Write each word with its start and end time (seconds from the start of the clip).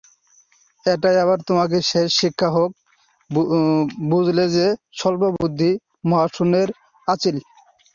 এটাই 0.85 1.17
আমার 1.23 1.39
তোমাকে 1.47 1.77
শেষ 1.89 2.09
শিক্ষা 2.21 2.49
হোক, 2.55 2.71
বুঝলে 4.09 4.45
হে 4.53 4.67
স্বল্পবুদ্ধি 4.99 5.71
মহাশূন্যের 6.09 6.69
আঁচিল। 7.07 7.37